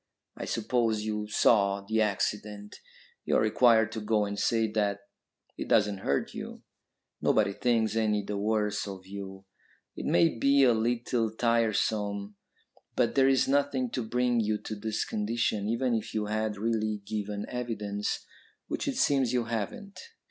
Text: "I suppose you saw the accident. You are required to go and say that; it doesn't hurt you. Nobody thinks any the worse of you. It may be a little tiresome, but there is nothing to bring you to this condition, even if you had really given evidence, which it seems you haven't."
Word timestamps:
"I 0.35 0.45
suppose 0.45 1.03
you 1.03 1.27
saw 1.27 1.81
the 1.81 2.01
accident. 2.01 2.77
You 3.23 3.35
are 3.35 3.39
required 3.39 3.91
to 3.91 4.01
go 4.01 4.25
and 4.25 4.39
say 4.39 4.65
that; 4.71 5.01
it 5.59 5.67
doesn't 5.67 5.99
hurt 5.99 6.33
you. 6.33 6.63
Nobody 7.21 7.53
thinks 7.53 7.95
any 7.95 8.23
the 8.23 8.35
worse 8.35 8.87
of 8.87 9.05
you. 9.05 9.45
It 9.95 10.07
may 10.07 10.39
be 10.39 10.63
a 10.63 10.73
little 10.73 11.29
tiresome, 11.29 12.33
but 12.95 13.13
there 13.13 13.29
is 13.29 13.47
nothing 13.47 13.91
to 13.91 14.01
bring 14.01 14.39
you 14.39 14.57
to 14.63 14.75
this 14.75 15.05
condition, 15.05 15.69
even 15.69 15.93
if 15.93 16.15
you 16.15 16.25
had 16.25 16.57
really 16.57 17.03
given 17.05 17.45
evidence, 17.47 18.25
which 18.67 18.87
it 18.87 18.95
seems 18.97 19.33
you 19.33 19.43
haven't." 19.43 19.99